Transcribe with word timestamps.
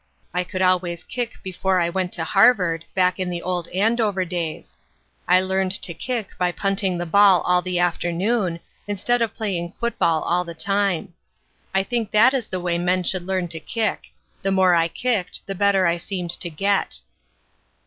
I 0.33 0.43
could 0.43 0.63
always 0.63 1.03
kick 1.03 1.37
before 1.43 1.79
I 1.79 1.87
went 1.87 2.11
to 2.13 2.23
Harvard, 2.23 2.85
back 2.95 3.19
in 3.19 3.29
the 3.29 3.43
old 3.43 3.67
Andover 3.67 4.25
days. 4.25 4.75
I 5.27 5.39
learned 5.39 5.79
to 5.79 5.93
kick 5.93 6.31
by 6.39 6.51
punting 6.51 6.97
the 6.97 7.05
ball 7.05 7.41
all 7.41 7.61
the 7.61 7.77
afternoon, 7.77 8.61
instead 8.87 9.21
of 9.21 9.35
playing 9.35 9.73
football 9.79 10.23
all 10.23 10.43
the 10.43 10.55
time. 10.55 11.13
I 11.71 11.83
think 11.83 12.09
that 12.09 12.33
is 12.33 12.47
the 12.47 12.59
way 12.59 12.79
men 12.79 13.03
should 13.03 13.27
learn 13.27 13.47
to 13.49 13.59
kick. 13.59 14.11
The 14.41 14.49
more 14.49 14.73
I 14.73 14.87
kicked, 14.87 15.45
the 15.45 15.53
better 15.53 15.85
I 15.85 15.97
seemed 15.97 16.31
to 16.31 16.49
get." 16.49 17.01